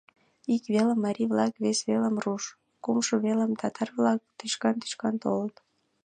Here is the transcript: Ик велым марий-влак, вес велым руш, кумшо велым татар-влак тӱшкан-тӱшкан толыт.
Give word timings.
Ик 0.55 0.63
велым 0.73 0.99
марий-влак, 1.05 1.53
вес 1.63 1.79
велым 1.87 2.15
руш, 2.23 2.43
кумшо 2.83 3.15
велым 3.25 3.51
татар-влак 3.61 4.19
тӱшкан-тӱшкан 4.37 5.15
толыт. 5.23 5.55